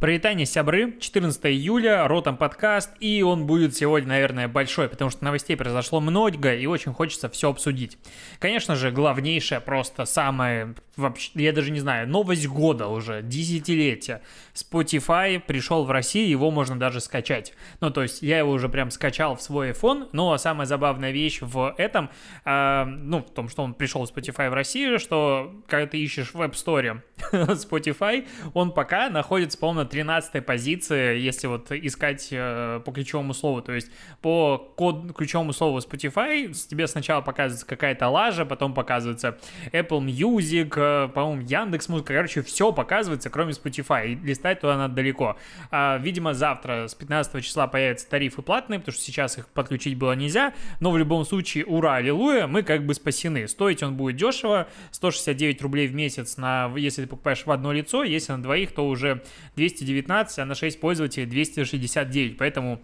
[0.00, 5.56] Привитание, сябры, 14 июля, Ротом подкаст, и он будет сегодня, наверное, большой, потому что новостей
[5.56, 7.98] произошло много, и очень хочется все обсудить.
[8.38, 14.22] Конечно же, главнейшая, просто самая, вообще, я даже не знаю, новость года уже, десятилетия.
[14.54, 17.52] Spotify пришел в Россию, его можно даже скачать.
[17.80, 21.40] Ну, то есть, я его уже прям скачал в свой iPhone, но самая забавная вещь
[21.40, 22.08] в этом,
[22.44, 26.34] э, ну, в том, что он пришел в Spotify в Россию, что когда ты ищешь
[26.34, 32.92] в App Store Spotify, он пока находится, по-моему, 13 позиции, если вот искать э, по
[32.92, 33.62] ключевому слову.
[33.62, 39.38] То есть по код, ключевому слову Spotify тебе сначала показывается какая-то лажа, потом показывается
[39.72, 42.14] Apple Music, э, по-моему, Яндекс Музыка.
[42.14, 44.08] Короче, все показывается, кроме Spotify.
[44.08, 45.36] И листать туда надо далеко.
[45.70, 50.12] А, видимо, завтра с 15 числа появятся тарифы платные, потому что сейчас их подключить было
[50.12, 50.54] нельзя.
[50.80, 53.48] Но в любом случае, ура, аллилуйя, мы как бы спасены.
[53.48, 58.04] Стоить он будет дешево, 169 рублей в месяц, на, если ты покупаешь в одно лицо,
[58.04, 59.22] если на двоих, то уже
[59.56, 62.36] 200 219, а на 6 пользователей 269.
[62.36, 62.80] Поэтому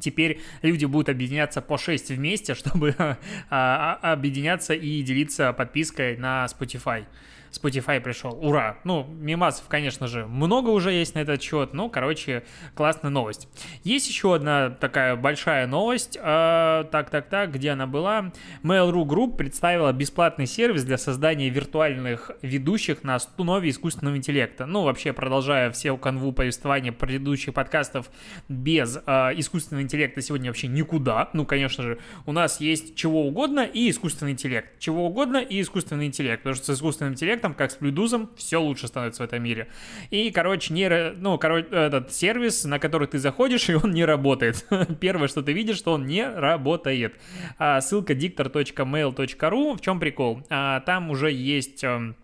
[0.00, 3.16] Теперь люди будут объединяться по 6 вместе, чтобы а,
[3.50, 7.04] а, объединяться и делиться подпиской на Spotify.
[7.52, 8.38] Spotify пришел.
[8.40, 8.78] Ура!
[8.84, 11.72] Ну, мимасов, конечно же, много уже есть на этот счет.
[11.72, 13.48] Ну, короче, классная новость.
[13.84, 16.18] Есть еще одна такая большая новость.
[16.20, 18.32] А, так, так, так, где она была?
[18.62, 24.66] Mail.ru Group представила бесплатный сервис для создания виртуальных ведущих на основе искусственного интеллекта.
[24.66, 28.10] Ну, вообще, продолжая все канву повествования предыдущих подкастов,
[28.48, 31.30] без а, искусственного интеллекта сегодня вообще никуда.
[31.32, 34.78] Ну, конечно же, у нас есть чего угодно и искусственный интеллект.
[34.78, 36.42] Чего угодно и искусственный интеллект.
[36.42, 39.68] Потому что с искусственным интеллектом интеллектом, как с блюдузом, все лучше становится в этом мире.
[40.10, 44.66] И, короче, нейро, ну, короче, этот сервис, на который ты заходишь, и он не работает.
[45.00, 47.14] Первое, что ты видишь, что он не работает.
[47.58, 49.76] А, ссылка dictor.mail.ru.
[49.76, 50.42] В чем прикол?
[50.50, 52.16] А, там уже есть эм,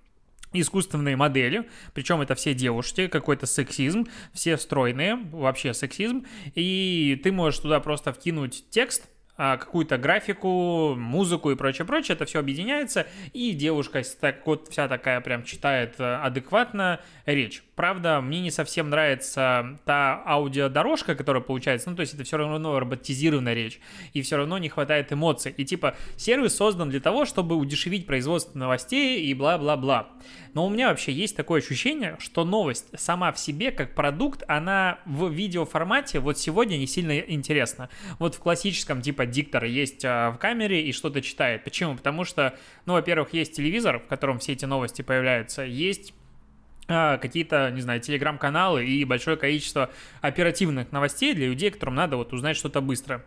[0.52, 6.24] искусственные модели, причем это все девушки, какой-то сексизм, все стройные, вообще сексизм,
[6.54, 12.38] и ты можешь туда просто вкинуть текст, какую-то графику, музыку и прочее, прочее, это все
[12.38, 17.62] объединяется, и девушка так, вот вся такая прям читает э, адекватно речь.
[17.74, 22.78] Правда, мне не совсем нравится та аудиодорожка, которая получается, ну, то есть это все равно
[22.78, 23.80] роботизированная речь,
[24.12, 25.52] и все равно не хватает эмоций.
[25.56, 30.10] И типа сервис создан для того, чтобы удешевить производство новостей и бла-бла-бла.
[30.54, 35.00] Но у меня вообще есть такое ощущение, что новость сама в себе, как продукт, она
[35.04, 37.88] в видеоформате вот сегодня не сильно интересна.
[38.20, 41.64] Вот в классическом типа диктор есть а, в камере и что-то читает.
[41.64, 41.96] Почему?
[41.96, 42.54] Потому что,
[42.86, 46.14] ну, во-первых, есть телевизор, в котором все эти новости появляются, есть
[46.88, 49.90] а, какие-то, не знаю, телеграм-каналы и большое количество
[50.20, 53.24] оперативных новостей для людей, которым надо вот узнать что-то быстро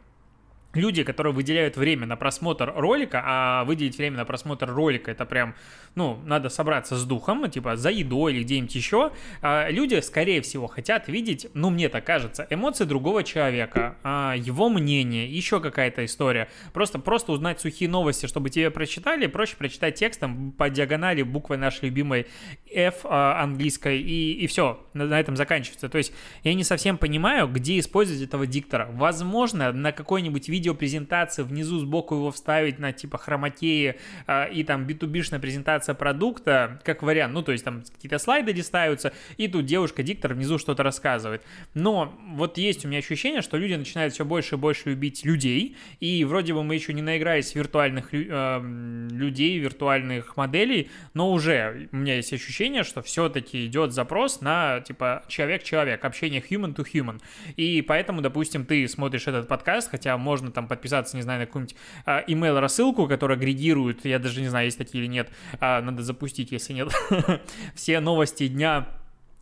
[0.74, 5.56] люди, которые выделяют время на просмотр ролика, а выделить время на просмотр ролика это прям,
[5.96, 9.12] ну, надо собраться с духом, типа за едой или где-нибудь еще,
[9.42, 14.70] а люди, скорее всего, хотят видеть, ну, мне так кажется, эмоции другого человека, а, его
[14.70, 16.50] мнение, еще какая-то история.
[16.74, 21.86] Просто, просто узнать сухие новости, чтобы тебе прочитали, проще прочитать текстом по диагонали буквой нашей
[21.86, 22.28] любимой
[22.72, 25.90] F а, английской, и, и все, на этом заканчивается.
[25.90, 26.14] То есть
[26.44, 28.90] я не совсем понимаю, где использовать этого диктора.
[28.92, 33.96] Возможно, на какой-нибудь видео видеопрезентация, внизу сбоку его вставить на типа хромакеи
[34.28, 39.14] э, и там B2B-шная презентация продукта, как вариант, ну, то есть там какие-то слайды листаются,
[39.38, 41.44] и тут девушка-диктор внизу что-то рассказывает.
[41.74, 45.78] Но вот есть у меня ощущение, что люди начинают все больше и больше любить людей,
[46.00, 51.98] и вроде бы мы еще не наигрались виртуальных э, людей, виртуальных моделей, но уже у
[51.98, 57.22] меня есть ощущение, что все-таки идет запрос на типа человек-человек, общение human to human.
[57.56, 61.76] И поэтому, допустим, ты смотришь этот подкаст, хотя можно там подписаться, не знаю, на какую-нибудь
[62.06, 66.04] а, email рассылку, которая агрегирует, я даже не знаю, есть такие или нет, а, надо
[66.04, 66.92] запустить, если нет,
[67.76, 68.88] все новости дня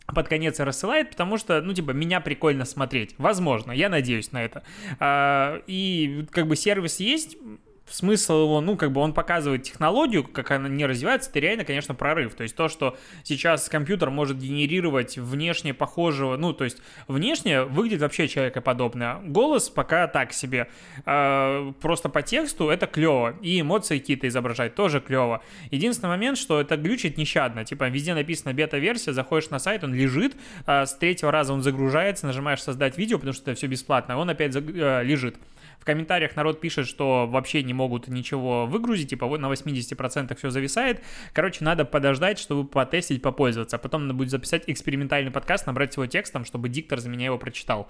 [0.06, 3.14] под конец рассылает, потому что, ну, типа, меня прикольно смотреть.
[3.18, 4.62] Возможно, я надеюсь на это.
[5.00, 7.36] А, и как бы сервис есть,
[7.88, 11.94] смысл его, ну, как бы он показывает технологию, как она не развивается, это реально, конечно,
[11.94, 12.34] прорыв.
[12.34, 16.78] То есть то, что сейчас компьютер может генерировать внешне похожего, ну, то есть
[17.08, 19.20] внешне выглядит вообще человекоподобно.
[19.24, 20.68] Голос пока так себе.
[21.04, 23.36] А, просто по тексту это клево.
[23.40, 25.42] И эмоции какие-то изображать тоже клево.
[25.70, 27.64] Единственный момент, что это глючит нещадно.
[27.64, 30.34] Типа везде написано бета-версия, заходишь на сайт, он лежит,
[30.66, 34.28] а с третьего раза он загружается, нажимаешь создать видео, потому что это все бесплатно, он
[34.28, 34.56] опять.
[34.56, 35.36] Э, лежит.
[35.86, 41.02] Комментариях народ пишет, что вообще не могут ничего выгрузить, типа на 80% все зависает.
[41.32, 43.78] Короче, надо подождать, чтобы потестить, попользоваться.
[43.78, 47.88] Потом надо будет записать экспериментальный подкаст, набрать его текстом, чтобы диктор за меня его прочитал.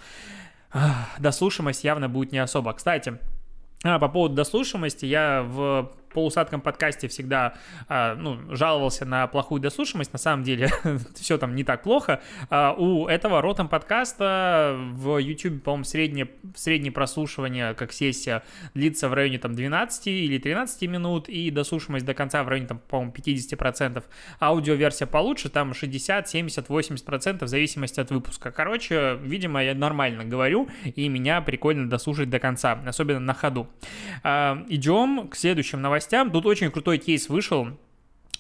[1.19, 2.73] Дослушимость явно будет не особо.
[2.75, 3.19] Кстати,
[3.83, 7.53] а, по поводу дослушиваемости, я в полусадком подкасте всегда
[7.91, 10.71] а, ну, жаловался на плохую дослушиваемость, на самом деле
[11.15, 12.23] все там не так плохо.
[12.49, 18.43] А, у этого ротом подкаста в YouTube, по-моему, среднее, среднее прослушивание, как сессия,
[18.73, 22.79] длится в районе там 12 или 13 минут, и дослушиваемость до конца в районе, там,
[22.79, 24.03] по-моему, 50%.
[24.41, 28.51] Аудиоверсия получше, там 60, 70, 80% в зависимости от выпуска.
[28.51, 33.69] Короче, видимо, я нормально говорю, и меня прикольно дослушать до конца, особенно на ходу.
[34.23, 36.31] А, идем к следующим новостям новостям.
[36.31, 37.69] Тут очень крутой кейс вышел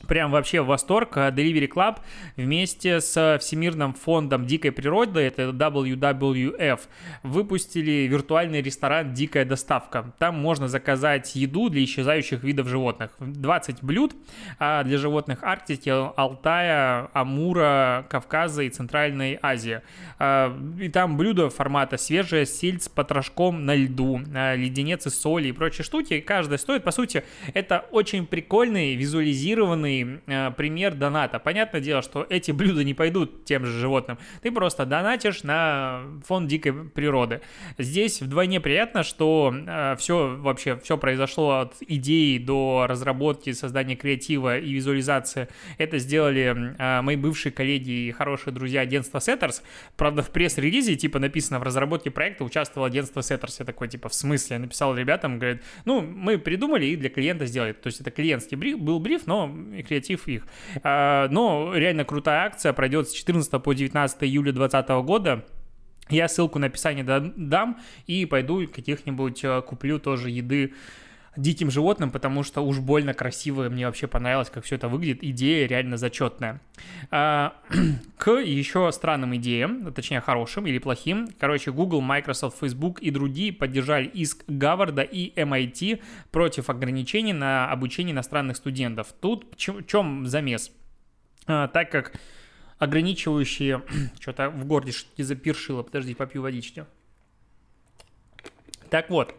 [0.06, 1.16] Прям вообще в восторг.
[1.16, 1.98] Delivery Club
[2.36, 6.80] вместе с Всемирным фондом дикой природы, это WWF,
[7.22, 10.12] выпустили виртуальный ресторан «Дикая доставка».
[10.18, 13.10] Там можно заказать еду для исчезающих видов животных.
[13.18, 14.14] 20 блюд
[14.58, 19.82] а для животных Арктики, Алтая, Амура, Кавказа и Центральной Азии.
[20.18, 25.48] А, и там блюда формата свежая сельдь с потрошком на льду, а, леденец из соли
[25.48, 26.20] и прочие штуки.
[26.20, 31.38] Каждая стоит, по сути, это очень прикольный визуализированный условный э, пример доната.
[31.38, 34.18] Понятное дело, что эти блюда не пойдут тем же животным.
[34.42, 37.40] Ты просто донатишь на фонд дикой природы.
[37.78, 44.58] Здесь вдвойне приятно, что э, все вообще, все произошло от идеи до разработки, создания креатива
[44.58, 45.48] и визуализации.
[45.78, 49.62] Это сделали э, мои бывшие коллеги и хорошие друзья агентства Setters.
[49.96, 53.56] Правда, в пресс-релизе, типа, написано, в разработке проекта участвовало агентство Setters.
[53.58, 54.56] Я такой, типа, в смысле?
[54.56, 57.72] Я написал ребятам, говорит, ну, мы придумали и для клиента сделали.
[57.72, 59.46] То есть это клиентский бриф, был бриф, но
[59.82, 60.46] креатив их.
[60.82, 65.44] А, но реально крутая акция, пройдет с 14 по 19 июля 2020 года.
[66.08, 70.72] Я ссылку на описание дам и пойду каких-нибудь э, куплю тоже еды
[71.36, 75.66] диким животным, потому что уж больно красиво, мне вообще понравилось, как все это выглядит, идея
[75.66, 76.60] реально зачетная.
[77.10, 77.54] А,
[78.18, 84.06] к еще странным идеям, точнее хорошим или плохим, короче, Google, Microsoft, Facebook и другие поддержали
[84.06, 89.14] иск Гаварда и MIT против ограничений на обучение иностранных студентов.
[89.20, 90.72] Тут в чем замес?
[91.46, 92.12] А, так как
[92.78, 93.82] ограничивающие...
[94.20, 96.86] Что-то в горле запиршило, подожди, попью водички.
[98.90, 99.34] Так вот,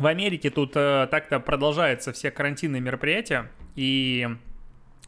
[0.00, 4.26] в Америке тут э, так-то продолжаются все карантинные мероприятия, и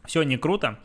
[0.05, 0.77] все не круто.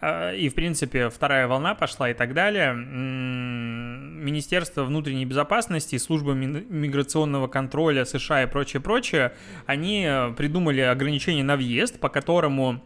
[0.00, 2.72] Э, и, в принципе, вторая волна пошла и так далее.
[2.72, 9.32] Министерство внутренней безопасности, служба миграционного контроля США и прочее, прочее,
[9.66, 12.80] они э, придумали ограничение на въезд, по которому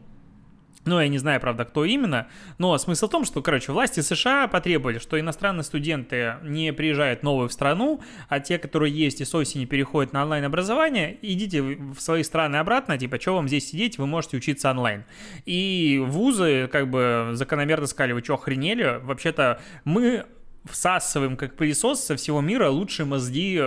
[0.84, 2.26] ну, я не знаю, правда, кто именно,
[2.58, 7.48] но смысл в том, что, короче, власти США потребовали, что иностранные студенты не приезжают новые
[7.48, 12.22] в страну, а те, которые есть и с осени переходят на онлайн-образование, идите в свои
[12.22, 15.04] страны обратно, типа, что вам здесь сидеть, вы можете учиться онлайн.
[15.46, 19.00] И вузы, как бы, закономерно сказали, вы что, охренели?
[19.02, 20.24] Вообще-то мы
[20.64, 23.60] всасываем как пылесос со всего мира лучшие мозги,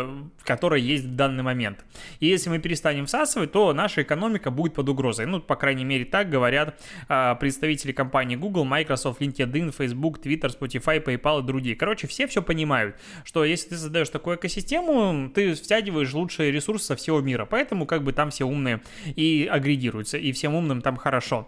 [0.43, 1.83] которые есть в данный момент.
[2.19, 5.25] И если мы перестанем всасывать, то наша экономика будет под угрозой.
[5.25, 11.03] Ну, по крайней мере, так говорят а, представители компаний Google, Microsoft, LinkedIn, Facebook, Twitter, Spotify,
[11.03, 11.75] PayPal и другие.
[11.75, 16.95] Короче, все все понимают, что если ты создаешь такую экосистему, ты втягиваешь лучшие ресурсы со
[16.95, 17.45] всего мира.
[17.45, 21.47] Поэтому как бы там все умные и агрегируются, и всем умным там хорошо.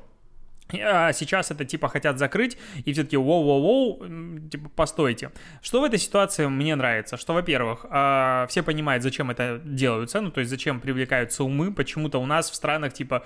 [0.74, 5.32] А сейчас это типа хотят закрыть, и все таки воу-воу-воу, типа постойте.
[5.62, 7.18] Что в этой ситуации мне нравится?
[7.18, 12.20] Что, во-первых, а, все понимают, зачем это делаются, ну то есть зачем привлекаются умы, почему-то
[12.20, 13.24] у нас в странах типа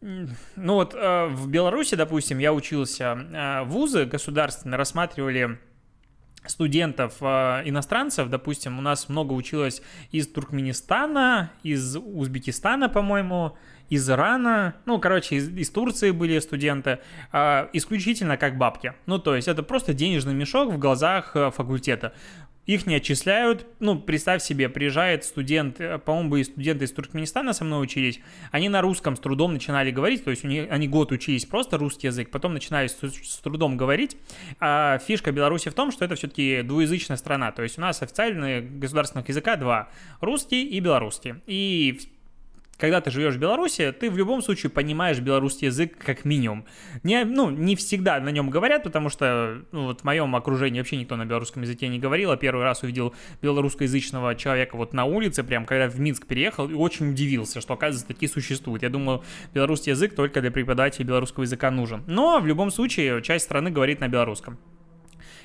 [0.00, 5.58] ну вот а, в Беларуси, допустим, я учился, а, вузы государственные рассматривали
[6.46, 13.58] студентов иностранцев, допустим, у нас много училось из Туркменистана, из Узбекистана, по-моему,
[13.90, 17.00] из Ирана, ну, короче, из, из Турции были студенты,
[17.32, 18.94] э, исключительно как бабки.
[19.06, 22.14] Ну, то есть это просто денежный мешок в глазах э, факультета.
[22.66, 27.64] Их не отчисляют, ну, представь себе, приезжает студент, э, по-моему, и студенты из Туркменистана со
[27.64, 28.20] мной учились,
[28.52, 31.76] они на русском с трудом начинали говорить, то есть у них, они год учились просто
[31.76, 34.16] русский язык, потом начинали с, с трудом говорить,
[34.60, 38.60] а фишка Беларуси в том, что это все-таки двуязычная страна, то есть у нас официальные
[38.60, 39.88] государственных языка два,
[40.20, 41.98] русский и белорусский, и
[42.80, 46.64] когда ты живешь в Беларуси, ты в любом случае понимаешь белорусский язык как минимум.
[47.02, 50.96] Не, ну, не всегда на нем говорят, потому что ну, вот в моем окружении вообще
[50.96, 52.30] никто на белорусском языке не говорил.
[52.30, 56.74] А первый раз увидел белорусскоязычного человека вот на улице, прям когда в Минск переехал, и
[56.74, 58.82] очень удивился, что, оказывается, такие существуют.
[58.82, 59.22] Я думаю,
[59.52, 62.02] белорусский язык только для преподавателей белорусского языка нужен.
[62.06, 64.58] Но в любом случае часть страны говорит на белорусском.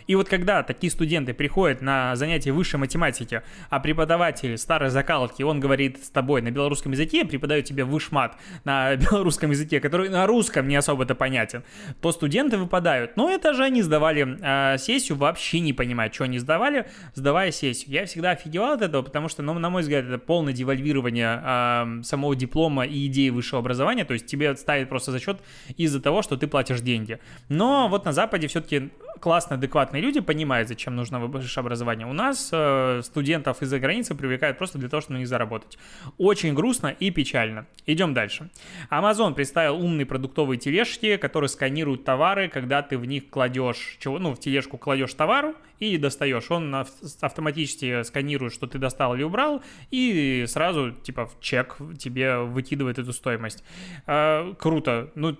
[0.07, 5.59] И вот когда такие студенты приходят на занятия высшей математики, а преподаватель старой закалки, он
[5.59, 10.67] говорит с тобой на белорусском языке, преподает тебе вышмат на белорусском языке, который на русском
[10.67, 11.63] не особо-то понятен,
[12.01, 13.17] то студенты выпадают.
[13.17, 17.91] Но это же они сдавали э, сессию, вообще не понимают, что они сдавали, сдавая сессию.
[17.91, 22.03] Я всегда офигевал от этого, потому что, ну, на мой взгляд, это полное девальвирование э,
[22.03, 25.39] самого диплома и идеи высшего образования, то есть тебе ставят просто зачет
[25.77, 27.19] из-за того, что ты платишь деньги.
[27.50, 28.91] Но вот на Западе все-таки
[29.25, 32.05] классные, адекватные люди понимают, зачем нужно высшее образование.
[32.05, 35.79] У нас э, студентов из-за границы привлекают просто для того, чтобы на них заработать.
[36.20, 37.65] Очень грустно и печально.
[37.88, 38.51] Идем дальше.
[38.91, 44.36] Amazon представил умные продуктовые тележки, которые сканируют товары, когда ты в них кладешь, чего, ну,
[44.36, 46.51] в тележку кладешь товар и достаешь.
[46.51, 46.86] Он
[47.22, 53.12] автоматически сканирует, что ты достал или убрал, и сразу, типа, в чек тебе выкидывает эту
[53.12, 53.63] стоимость.
[54.05, 55.10] Э, круто.
[55.15, 55.36] Ну,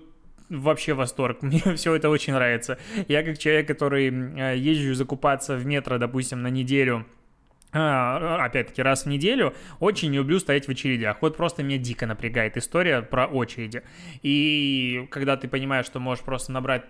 [0.48, 1.38] вообще восторг.
[1.42, 2.78] Мне все это очень нравится.
[3.08, 7.06] Я как человек, который э, езжу закупаться в метро, допустим, на неделю,
[7.72, 11.18] а, опять-таки, раз в неделю, очень не люблю стоять в очередях.
[11.20, 13.82] Вот просто меня дико напрягает история про очереди.
[14.22, 16.84] И когда ты понимаешь, что можешь просто набрать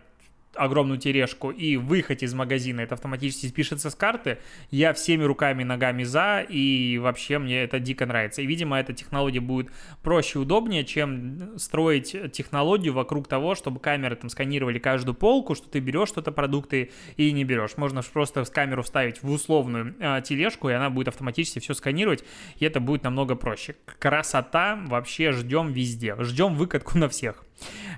[0.57, 4.39] огромную тележку и выехать из магазина, это автоматически спишется с карты,
[4.71, 8.43] я всеми руками и ногами за, и вообще мне это дико нравится.
[8.43, 9.71] И, видимо, эта технология будет
[10.03, 15.69] проще и удобнее, чем строить технологию вокруг того, чтобы камеры там сканировали каждую полку, что
[15.69, 17.77] ты берешь что-то продукты и не берешь.
[17.77, 22.25] Можно просто с камеру вставить в условную э, тележку, и она будет автоматически все сканировать,
[22.59, 23.77] и это будет намного проще.
[23.99, 26.17] Красота вообще ждем везде.
[26.19, 27.46] Ждем выкатку на всех.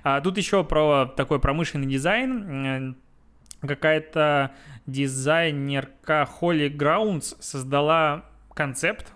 [0.03, 2.95] А, тут еще про такой промышленный дизайн.
[3.61, 4.51] Какая-то
[4.85, 9.11] дизайнерка Холли Граундс создала концепт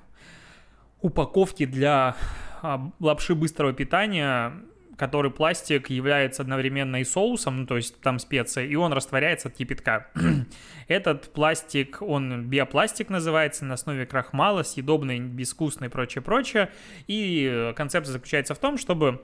[1.02, 2.16] упаковки для
[2.62, 4.54] а, лапши быстрого питания
[4.96, 9.56] который пластик является одновременно и соусом, ну, то есть там специя, и он растворяется от
[9.56, 10.08] кипятка.
[10.88, 16.70] Этот пластик, он биопластик называется, на основе крахмала, съедобный, безвкусный и прочее, прочее.
[17.08, 19.22] И концепция заключается в том, чтобы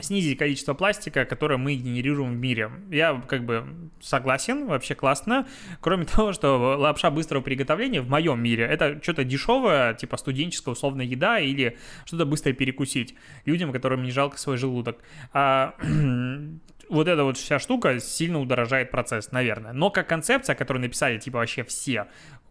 [0.00, 2.70] снизить количество пластика, которое мы генерируем в мире.
[2.90, 5.46] Я как бы согласен, вообще классно.
[5.80, 11.06] Кроме того, что лапша быстрого приготовления в моем мире это что-то дешевое, типа студенческая условная
[11.06, 14.98] еда или что-то быстро перекусить людям, которым не жалко свой желудок.
[15.32, 15.74] А
[16.88, 19.72] вот эта вот вся штука сильно удорожает процесс, наверное.
[19.72, 22.06] Но как концепция, которую написали типа вообще все,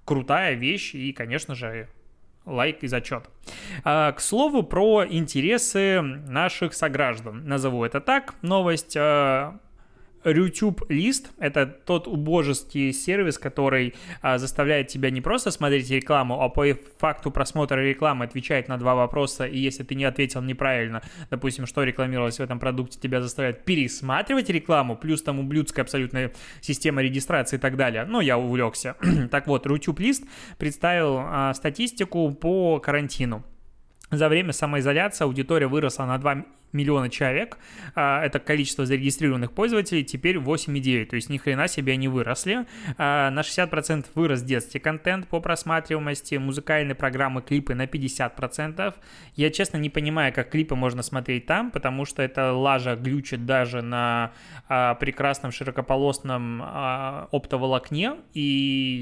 [0.05, 1.87] крутая вещь и, конечно же,
[2.45, 3.29] лайк и зачет.
[3.83, 7.47] А, к слову про интересы наших сограждан.
[7.47, 8.35] Назову это так.
[8.41, 9.59] Новость а,
[10.25, 16.49] YouTube лист— это тот убожеский сервис, который а, заставляет тебя не просто смотреть рекламу, а
[16.49, 16.65] по
[16.97, 21.83] факту просмотра рекламы отвечает на два вопроса, и если ты не ответил неправильно, допустим, что
[21.83, 27.59] рекламировалось в этом продукте, тебя заставляет пересматривать рекламу, плюс там ублюдская абсолютная система регистрации и
[27.59, 28.05] так далее.
[28.05, 28.95] Ну, я увлекся.
[29.31, 30.23] так вот, YouTube лист
[30.57, 33.43] представил а, статистику по карантину.
[34.11, 37.57] За время самоизоляции аудитория выросла на 2 миллиона человек.
[37.95, 41.05] А, это количество зарегистрированных пользователей, теперь 8,9.
[41.05, 42.65] То есть ни хрена себе они выросли.
[42.97, 48.93] А, на 60% вырос детский контент по просматриваемости, музыкальные программы, клипы на 50%.
[49.35, 53.81] Я, честно, не понимаю, как клипы можно смотреть там, потому что это лажа глючит даже
[53.81, 54.31] на
[54.67, 56.61] а, прекрасном широкополосном
[57.31, 58.41] оптоволокне, и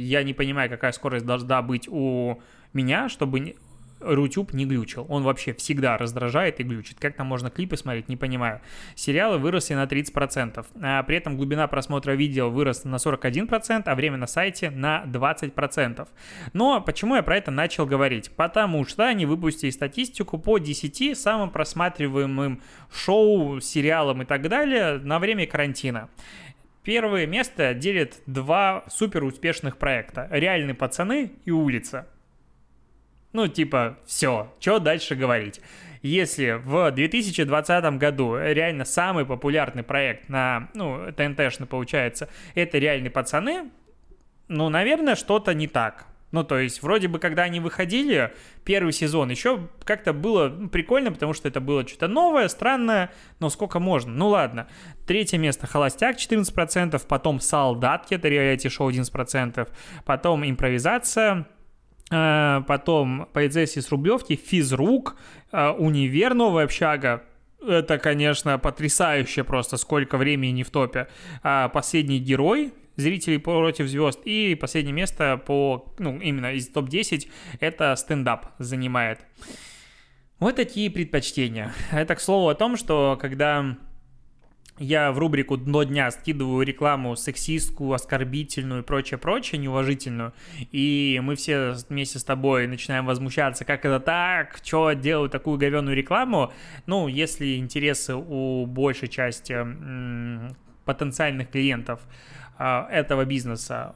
[0.06, 2.42] я не понимаю, какая скорость должна быть у
[2.74, 3.56] меня, чтобы
[4.02, 5.06] Рутюб не глючил.
[5.10, 6.98] Он вообще всегда раздражает и глючит.
[7.00, 8.62] Как там можно клипы смотреть, не понимаю.
[8.96, 10.66] Сериалы выросли на 30%.
[10.82, 16.08] А при этом глубина просмотра видео выросла на 41%, а время на сайте на 20%.
[16.54, 18.32] Но почему я про это начал говорить?
[18.32, 25.20] Потому что они выпустили статистику по 10 самым просматриваемым шоу, сериалам и так далее на
[25.20, 26.10] время карантина.
[26.84, 30.28] Первое место делит два супер успешных проекта.
[30.32, 32.08] «Реальные пацаны» и «Улица».
[33.34, 35.62] Ну, типа, все, что дальше говорить?
[36.02, 43.70] Если в 2020 году реально самый популярный проект на, ну, ТНТшный получается, это «Реальные пацаны»,
[44.48, 46.08] ну, наверное, что-то не так.
[46.32, 48.34] Ну, то есть, вроде бы, когда они выходили,
[48.64, 53.50] первый сезон, еще как-то было ну, прикольно, потому что это было что-то новое, странное, но
[53.50, 54.12] сколько можно.
[54.12, 54.68] Ну, ладно.
[55.06, 59.68] Третье место «Холостяк» 14%, потом «Солдатки», это реалити-шоу 11%,
[60.06, 61.48] потом «Импровизация»,
[62.12, 65.16] потом полицейский с Рублевки, физрук,
[65.52, 67.24] э, универ, новая общага,
[67.66, 71.08] это, конечно, потрясающе просто, сколько времени не в топе.
[71.44, 74.20] А последний герой, зрителей против звезд.
[74.26, 79.20] И последнее место по, ну, именно из топ-10 это стендап занимает.
[80.40, 81.72] Вот такие предпочтения.
[81.92, 83.78] Это, к слову, о том, что когда
[84.82, 90.34] я в рубрику «Дно дня» скидываю рекламу сексистскую, оскорбительную и прочее-прочее, неуважительную,
[90.72, 95.96] и мы все вместе с тобой начинаем возмущаться, как это так, что делают такую говенную
[95.96, 96.52] рекламу,
[96.88, 102.02] ну, если интересы у большей части м- потенциальных клиентов
[102.58, 103.96] а, этого бизнеса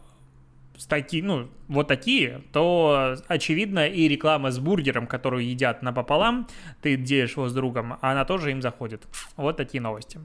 [0.88, 6.48] таки, ну, вот такие, то, очевидно, и реклама с бургером, которую едят напополам,
[6.82, 9.08] ты делишь его с другом, она тоже им заходит.
[9.38, 10.20] Вот такие новости.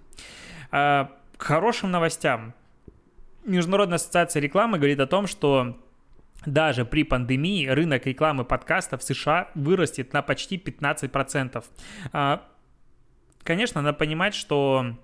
[0.71, 2.55] А, к хорошим новостям.
[3.45, 5.79] Международная ассоциация рекламы говорит о том, что
[6.47, 11.65] даже при пандемии рынок рекламы подкастов в США вырастет на почти 15%.
[12.13, 12.43] А,
[13.43, 14.97] конечно, надо понимать, что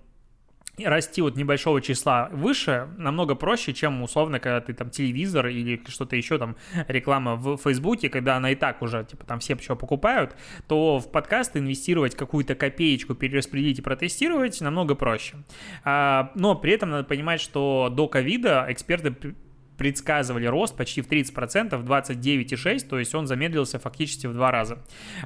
[0.84, 6.16] расти от небольшого числа выше намного проще, чем условно, когда ты там телевизор или что-то
[6.16, 6.56] еще там
[6.88, 10.36] реклама в Фейсбуке, когда она и так уже типа там все что покупают,
[10.68, 15.36] то в подкаст инвестировать какую-то копеечку, перераспределить и протестировать намного проще.
[15.84, 19.34] А, но при этом надо понимать, что до ковида эксперты
[19.76, 24.78] предсказывали рост почти в 30%, 29,6%, то есть он замедлился фактически в два раза.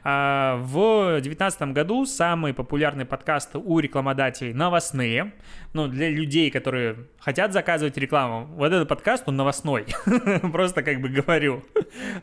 [0.02, 5.32] А, в 2019 году самые популярные подкасты у рекламодателей новостные,
[5.72, 9.86] ну, для людей, которые хотят заказывать рекламу, вот этот подкаст, он новостной,
[10.52, 11.62] просто как бы говорю.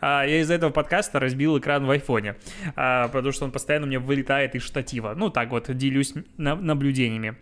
[0.01, 2.35] А, я из-за этого подкаста разбил экран в айфоне,
[2.75, 5.13] а, потому что он постоянно у меня вылетает из штатива.
[5.15, 7.37] Ну, так вот, делюсь наблюдениями.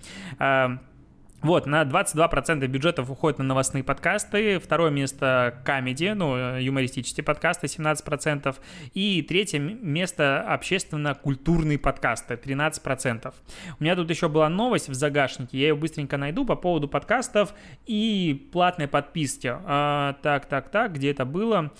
[1.45, 8.55] Вот, на 22% бюджетов уходит на новостные подкасты, второе место комедия, ну, юмористические подкасты 17%,
[8.95, 13.31] и третье место общественно-культурные подкасты 13%.
[13.79, 17.53] У меня тут еще была новость в загашнике, я ее быстренько найду по поводу подкастов
[17.85, 19.53] и платной подписки.
[19.53, 21.71] А, так, так, так, где это было?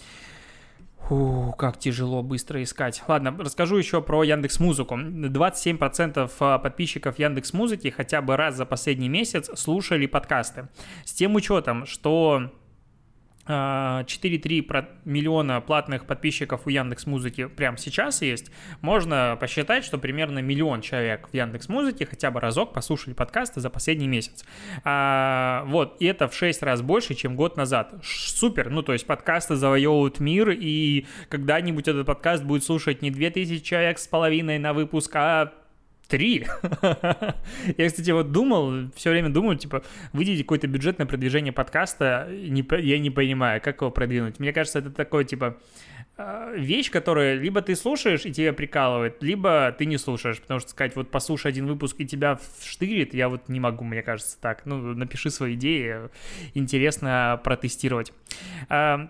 [1.08, 3.04] Фу, как тяжело быстро искать.
[3.08, 4.96] Ладно, расскажу еще про Яндекс Музыку.
[4.96, 10.68] 27% а, подписчиков Яндекс Музыки хотя бы раз за последний месяц слушали подкасты.
[11.04, 12.50] С тем учетом, что
[13.48, 20.40] 4,3 а, миллиона платных подписчиков у Яндекс Музыки прямо сейчас есть, можно посчитать, что примерно
[20.40, 24.46] миллион человек в Яндекс Музыке хотя бы разок послушали подкасты за последний месяц.
[24.84, 27.94] А, вот, и это в 6 раз больше, чем год назад.
[28.04, 33.64] Супер, ну то есть подкасты завоевывают мир, и когда-нибудь этот подкаст будет слушать не 2000
[33.64, 35.54] человек с половиной на выпуск, а
[36.08, 36.46] Три.
[37.78, 42.66] Я, кстати, вот думал, все время думаю, типа, выделить какой-то бюджет на продвижение подкаста, не,
[42.82, 44.40] я не понимаю, как его продвинуть.
[44.40, 45.58] Мне кажется, это такое, типа,
[46.18, 50.70] а, вещь, которую либо ты слушаешь и тебя прикалывает, либо ты не слушаешь, потому что
[50.70, 54.66] сказать, вот послушай один выпуск и тебя штырит, я вот не могу, мне кажется, так.
[54.66, 56.10] Ну, напиши свои идеи,
[56.54, 58.14] интересно протестировать.
[58.70, 59.10] А,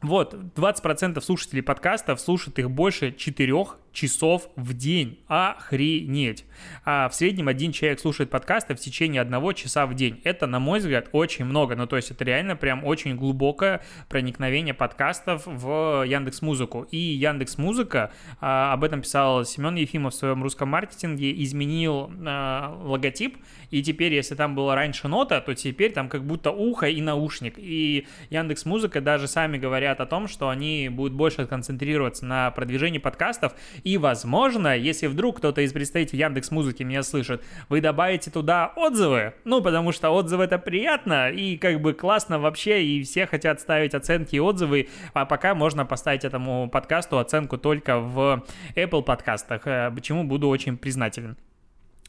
[0.00, 3.52] вот, 20% слушателей подкастов слушают их больше 4
[3.98, 5.18] часов в день.
[5.26, 6.44] Охренеть.
[6.84, 10.20] А в среднем один человек слушает подкасты в течение одного часа в день.
[10.22, 11.74] Это, на мой взгляд, очень много.
[11.74, 16.86] Ну, то есть это реально прям очень глубокое проникновение подкастов в Яндекс Музыку.
[16.92, 22.78] И Яндекс Музыка, а, об этом писал Семен Ефимов в своем русском маркетинге, изменил а,
[22.80, 23.36] логотип.
[23.70, 27.54] И теперь, если там была раньше нота, то теперь там как будто ухо и наушник.
[27.56, 32.98] И Яндекс Музыка даже сами говорят о том, что они будут больше концентрироваться на продвижении
[32.98, 33.54] подкастов
[33.88, 39.32] и, возможно, если вдруг кто-то из представителей Яндекс Музыки меня слышит, вы добавите туда отзывы.
[39.44, 43.94] Ну, потому что отзывы это приятно и как бы классно вообще, и все хотят ставить
[43.94, 48.44] оценки и отзывы, а пока можно поставить этому подкасту оценку только в
[48.76, 51.38] Apple подкастах, э, почему буду очень признателен.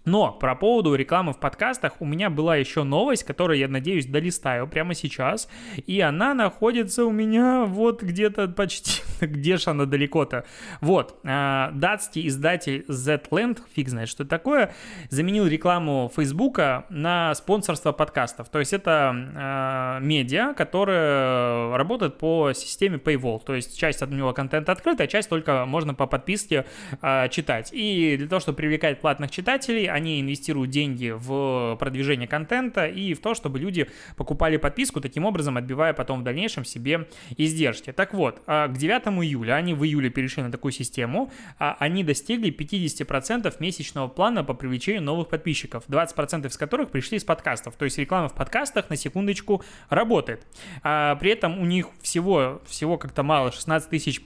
[0.10, 4.68] Но про поводу рекламы в подкастах у меня была еще новость, которую я надеюсь долистаю
[4.68, 5.48] прямо сейчас.
[5.86, 10.46] И она находится у меня вот где-то почти, где же она далеко-то.
[10.82, 14.74] Вот, э, датский издатель Z-Land, фиг знает, что это такое,
[15.10, 18.50] заменил рекламу Фейсбука на спонсорство подкастов.
[18.50, 23.44] То есть это э, медиа, которая работает по системе Paywall.
[23.46, 26.66] То есть часть от него контента открыта, а часть только можно по подписке
[27.00, 27.70] э, читать.
[27.74, 33.20] И для того, чтобы привлекать платных читателей, они инвестируют деньги в продвижение контента и в
[33.20, 37.08] то, чтобы люди покупали подписку, таким образом отбивая потом в дальнейшем себе
[37.38, 37.92] издержки.
[37.92, 42.04] Так вот, а, к 9 июля, они в июле перешли на такую систему, а, они
[42.04, 47.76] достигли 50% месячного плана по привлечению новых подписчиков, 20% из которых пришли из подкастов.
[47.76, 50.48] То есть реклама в подкастах, на секундочку, работает.
[50.84, 54.22] А при этом у них всего, всего как-то мало, 16 тысяч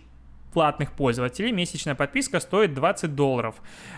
[0.53, 3.55] платных пользователей месячная подписка стоит 20 долларов.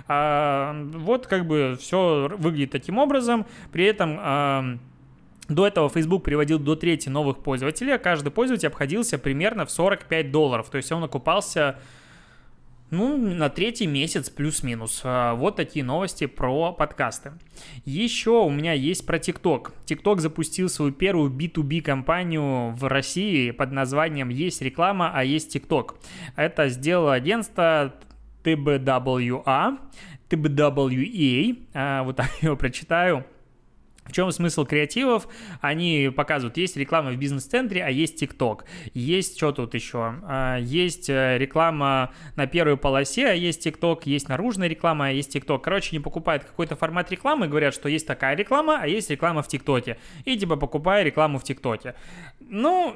[0.08, 3.46] А, вот как бы все выглядит таким образом.
[3.72, 4.78] При этом а,
[5.48, 10.32] до этого Facebook приводил до трети новых пользователей, а каждый пользователь обходился примерно в 45
[10.32, 10.70] долларов.
[10.70, 11.80] То есть он окупался
[12.96, 15.02] Ну, на третий месяц плюс-минус.
[15.04, 17.34] А, вот такие новости про подкасты.
[17.84, 19.74] Еще у меня есть про ТикТок.
[19.84, 25.98] ТикТок запустил свою первую B2B компанию в России под названием «Есть реклама, а есть ТикТок».
[26.38, 27.94] Это сделало агентство
[28.46, 29.78] TBWA,
[30.30, 33.26] TBWA, а, вот так его прочитаю–
[34.06, 35.28] в чем смысл креативов?
[35.62, 38.66] Они показывают, есть реклама в бизнес-центре, а есть ТикТок.
[38.94, 40.16] Есть что тут еще?
[40.24, 44.06] А, есть э, реклама на первой полосе, а есть ТикТок.
[44.06, 45.64] Есть наружная реклама, а есть ТикТок.
[45.64, 49.48] Короче, они покупают какой-то формат рекламы, говорят, что есть такая реклама, а есть реклама в
[49.48, 49.98] ТикТоке.
[50.24, 51.96] И типа покупай рекламу в ТикТоке.
[52.40, 52.96] Ну,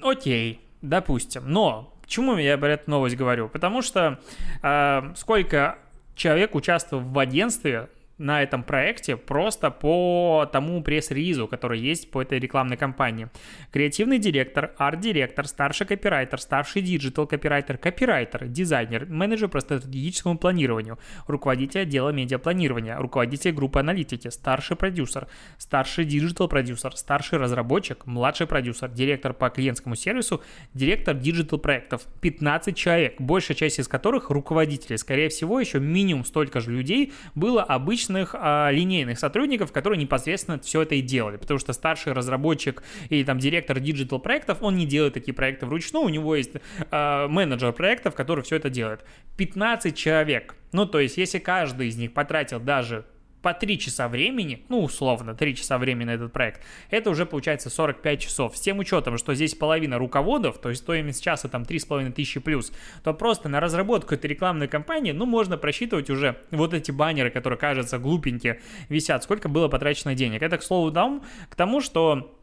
[0.00, 1.42] окей, допустим.
[1.46, 3.48] Но почему я про эту новость говорю?
[3.48, 4.18] Потому что
[4.62, 5.78] э, сколько
[6.14, 12.38] человек участвовал в агентстве, на этом проекте просто по тому пресс-релизу, который есть по этой
[12.38, 13.28] рекламной кампании.
[13.70, 22.10] Креативный директор, арт-директор, старший копирайтер, старший digital копирайтер, дизайнер, менеджер по стратегическому планированию, руководитель отдела
[22.10, 29.48] медиапланирования, руководитель группы аналитики, старший продюсер, старший digital продюсер, старший разработчик, младший продюсер, директор по
[29.48, 30.42] клиентскому сервису,
[30.74, 32.02] директор digital проектов.
[32.20, 34.96] 15 человек, большая часть из которых руководители.
[34.96, 40.58] Скорее всего, еще минимум столько же людей было обычно обычных а, линейных сотрудников, которые непосредственно
[40.58, 44.86] все это и делали, потому что старший разработчик или там директор digital проектов, он не
[44.86, 46.52] делает такие проекты вручную, у него есть
[46.90, 49.04] а, менеджер проектов, который все это делает.
[49.36, 50.54] 15 человек.
[50.72, 53.04] Ну, то есть, если каждый из них потратил даже
[53.42, 57.70] по 3 часа времени, ну, условно, 3 часа времени на этот проект, это уже получается
[57.70, 58.56] 45 часов.
[58.56, 62.72] С тем учетом, что здесь половина руководов, то есть стоимость часа там 3,5 тысячи плюс,
[63.02, 67.58] то просто на разработку этой рекламной кампании, ну, можно просчитывать уже вот эти баннеры, которые,
[67.58, 70.42] кажется, глупенькие, висят, сколько было потрачено денег.
[70.42, 72.34] Это, к слову, дам к тому, что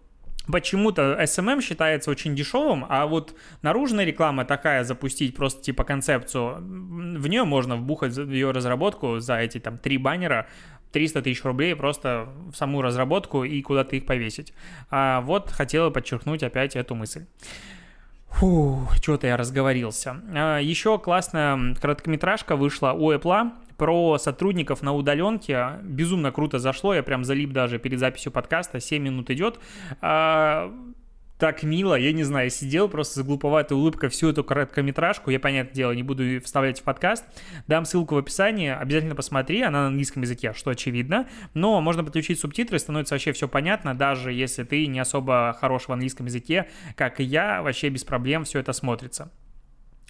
[0.47, 7.27] Почему-то SMM считается очень дешевым, а вот наружная реклама такая запустить просто типа концепцию, в
[7.27, 10.47] нее можно вбухать ее разработку за эти там три баннера
[10.95, 14.53] 300 тысяч рублей просто в саму разработку и куда-то их повесить.
[14.89, 17.25] А вот хотела подчеркнуть опять эту мысль.
[18.29, 20.21] Фу, что-то я разговорился.
[20.33, 25.79] А, еще классная короткометражка вышла у Apple про сотрудников на удаленке.
[25.83, 29.59] Безумно круто зашло, я прям залип даже перед записью подкаста, 7 минут идет.
[29.99, 30.73] А,
[31.37, 35.73] так мило, я не знаю, сидел просто с глуповатой улыбкой всю эту короткометражку, я, понятное
[35.73, 37.25] дело, не буду вставлять в подкаст,
[37.67, 42.39] дам ссылку в описании, обязательно посмотри, она на английском языке, что очевидно, но можно подключить
[42.39, 47.19] субтитры, становится вообще все понятно, даже если ты не особо хорош в английском языке, как
[47.19, 49.31] и я, вообще без проблем все это смотрится.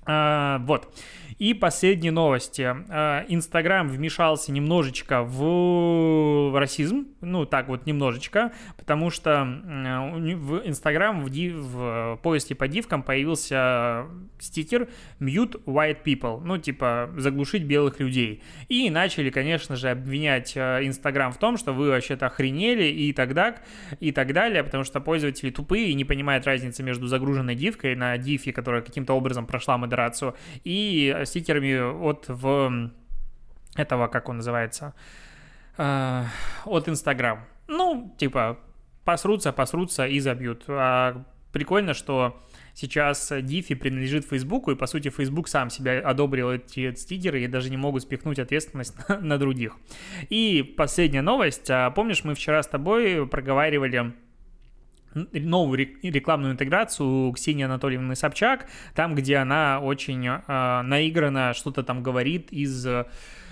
[0.06, 0.90] А, вот.
[1.38, 2.62] И последние новости.
[2.64, 11.30] А, Инстаграм вмешался немножечко в расизм, ну так вот немножечко, потому что в Инстаграм в,
[11.30, 14.06] в поиске по дивкам появился
[14.40, 14.88] стикер
[15.20, 18.42] Mute White People, ну типа заглушить белых людей.
[18.70, 23.34] И начали, конечно же, обвинять а, Инстаграм в том, что вы вообще-то охренели и так,
[23.34, 23.60] далее,
[24.00, 28.18] и так далее, потому что пользователи тупые и не понимают разницы между загруженной дивкой на
[28.18, 29.95] дифе, которая каким-то образом прошла модерацию,
[30.64, 32.92] и стикерами от в
[33.76, 34.94] этого, как он называется,
[35.78, 36.24] э,
[36.66, 37.46] от Инстаграм.
[37.68, 38.60] Ну, типа,
[39.04, 40.64] посрутся, посрутся и забьют.
[40.68, 42.42] А прикольно, что
[42.74, 47.70] сейчас Дифи принадлежит Фейсбуку, и, по сути, Фейсбук сам себя одобрил эти стикеры и даже
[47.70, 49.78] не могут спихнуть ответственность на, на других.
[50.30, 51.70] И последняя новость.
[51.70, 54.14] А помнишь, мы вчера с тобой проговаривали
[55.16, 62.52] новую рекламную интеграцию Ксении Анатольевны Собчак, там, где она очень э, наигранно что-то там говорит
[62.52, 62.86] из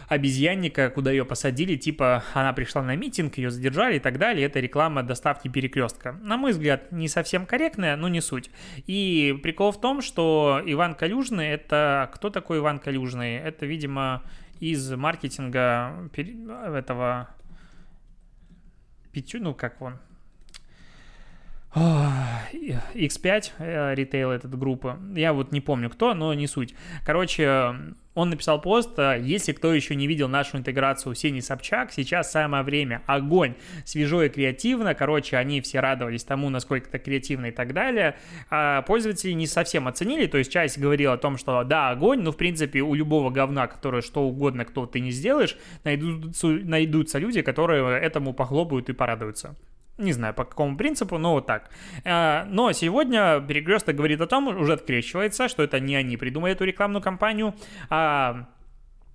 [0.07, 4.45] обезьянника, куда ее посадили, типа она пришла на митинг, ее задержали и так далее.
[4.45, 6.13] Это реклама доставки перекрестка.
[6.21, 8.49] На мой взгляд, не совсем корректная, но не суть.
[8.87, 12.09] И прикол в том, что Иван Калюжный, это...
[12.13, 13.35] Кто такой Иван Калюжный?
[13.35, 14.23] Это, видимо,
[14.59, 17.29] из маркетинга этого...
[19.11, 19.99] Пятю, ну как он,
[21.75, 26.75] X5, э, ритейл этот группа, я вот не помню кто, но не суть.
[27.03, 27.75] Короче,
[28.13, 32.63] он написал пост, э, если кто еще не видел нашу интеграцию Сени Собчак, сейчас самое
[32.63, 33.55] время, огонь,
[33.85, 38.17] свежо и креативно, короче, они все радовались тому, насколько это креативно и так далее.
[38.51, 42.31] А пользователи не совсем оценили, то есть часть говорила о том, что да, огонь, но
[42.31, 47.41] в принципе у любого говна, которое что угодно, кто ты не сделаешь, найдутся, найдутся люди,
[47.41, 49.55] которые этому похлопают и порадуются.
[49.97, 51.69] Не знаю, по какому принципу, но вот так.
[52.03, 56.65] А, но сегодня Перекресток говорит о том, уже открещивается, что это не они придумали эту
[56.65, 57.53] рекламную кампанию,
[57.89, 58.47] а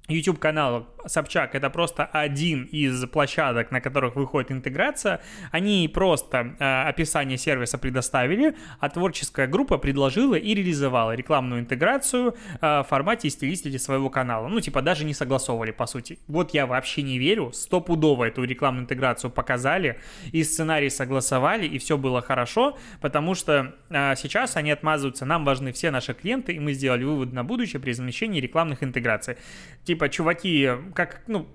[0.09, 5.21] YouTube-канал Собчак это просто один из площадок, на которых выходит интеграция.
[5.51, 12.81] Они просто э, описание сервиса предоставили, а творческая группа предложила и реализовала рекламную интеграцию э,
[12.81, 14.49] в формате и стилистики своего канала.
[14.49, 16.19] Ну, типа, даже не согласовывали, по сути.
[16.27, 17.53] Вот я вообще не верю.
[17.53, 20.01] Стопудово эту рекламную интеграцию показали,
[20.33, 25.25] и сценарий согласовали, и все было хорошо, потому что э, сейчас они отмазываются.
[25.25, 29.37] Нам важны все наши клиенты, и мы сделали вывод на будущее при замещении рекламных интеграций.
[29.85, 31.49] Типа, типа, чуваки, как, ну,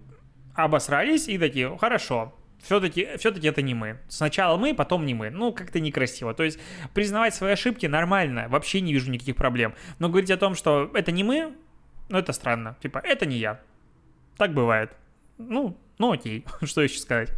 [0.54, 4.00] обосрались и такие, хорошо, все-таки все это не мы.
[4.10, 5.30] Сначала мы, потом не мы.
[5.30, 6.34] Ну, как-то некрасиво.
[6.34, 6.60] То есть
[6.94, 9.76] признавать свои ошибки нормально, вообще не вижу никаких проблем.
[10.00, 11.54] Но говорить о том, что это не мы,
[12.10, 12.76] ну, это странно.
[12.82, 13.62] Типа, это не я.
[14.38, 14.92] Так бывает.
[15.38, 17.32] Ну, ну окей, что еще сказать.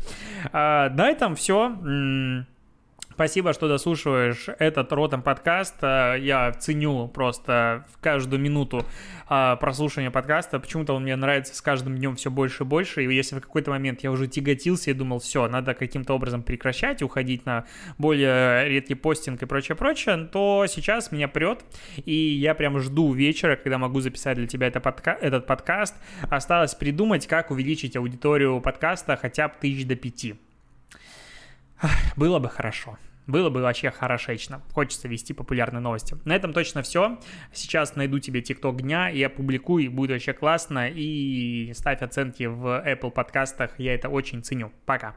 [0.51, 2.45] А, на этом все.
[3.15, 5.75] Спасибо, что дослушиваешь этот Ротом подкаст.
[5.81, 8.85] Э, я ценю просто каждую минуту
[9.29, 10.59] э, прослушивания подкаста.
[10.59, 13.05] Почему-то он мне нравится с каждым днем все больше и больше.
[13.05, 17.01] И если в какой-то момент я уже тяготился и думал, все, надо каким-то образом прекращать,
[17.01, 17.63] уходить на
[17.97, 21.63] более редкий постинг и прочее-прочее, то сейчас меня прет.
[22.03, 25.95] И я прям жду вечера, когда могу записать для тебя это подка- этот подкаст.
[26.29, 30.35] Осталось придумать, как увеличить аудиторию подкаста хотя бы тысяч до пяти.
[32.15, 32.97] Было бы хорошо.
[33.27, 34.61] Было бы вообще хорошечно.
[34.73, 36.15] Хочется вести популярные новости.
[36.25, 37.19] На этом точно все.
[37.51, 40.89] Сейчас найду тебе ТикТок дня и опубликую, и будет вообще классно.
[40.89, 43.79] И ставь оценки в Apple подкастах.
[43.79, 44.71] Я это очень ценю.
[44.85, 45.15] Пока.